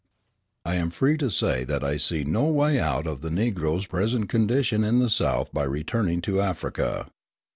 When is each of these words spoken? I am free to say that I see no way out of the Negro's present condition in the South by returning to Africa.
I 0.65 0.77
am 0.77 0.89
free 0.89 1.15
to 1.19 1.29
say 1.29 1.63
that 1.65 1.83
I 1.83 1.97
see 1.97 2.23
no 2.23 2.45
way 2.45 2.79
out 2.79 3.05
of 3.05 3.21
the 3.21 3.29
Negro's 3.29 3.85
present 3.85 4.29
condition 4.29 4.83
in 4.83 4.97
the 4.97 5.11
South 5.11 5.53
by 5.53 5.65
returning 5.65 6.21
to 6.23 6.41
Africa. 6.41 7.05